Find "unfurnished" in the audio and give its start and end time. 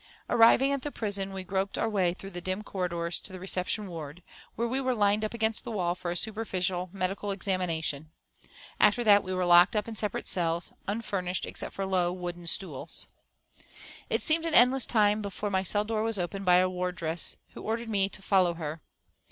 10.87-11.45